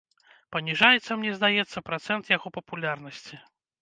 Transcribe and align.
Паніжаецца, 0.55 1.17
мне 1.21 1.35
здаецца, 1.37 1.85
працэнт 1.91 2.33
яго 2.37 2.47
папулярнасці. 2.57 3.35